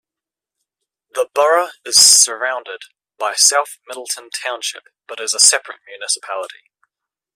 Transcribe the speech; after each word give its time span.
The 1.13 1.29
borough 1.31 1.69
is 1.85 1.95
surrounded 1.99 2.79
by 3.19 3.35
South 3.35 3.77
Middleton 3.87 4.31
Township 4.31 4.85
but 5.07 5.19
is 5.19 5.35
a 5.35 5.39
separate 5.39 5.81
municipality. 5.87 6.71